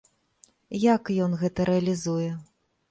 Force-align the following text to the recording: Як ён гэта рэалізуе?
Як 0.95 1.11
ён 1.27 1.39
гэта 1.43 1.69
рэалізуе? 1.71 2.29